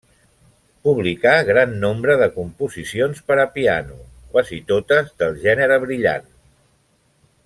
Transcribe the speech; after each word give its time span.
Publicà 0.87 1.33
gran 1.49 1.75
nombre 1.83 2.15
de 2.21 2.29
composicions 2.39 3.21
per 3.27 3.37
a 3.43 3.45
piano, 3.59 3.99
quasi 4.33 4.61
totes 4.73 5.15
del 5.21 5.39
gènere 5.45 5.79
brillant. 5.89 6.27